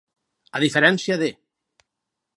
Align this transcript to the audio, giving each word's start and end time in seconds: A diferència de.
A 0.59 0.61
diferència 0.63 1.19
de. 1.25 1.31